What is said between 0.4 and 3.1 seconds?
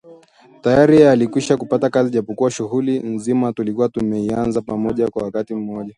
Tayari yeye alikwishapata kazi japokuwa shughuli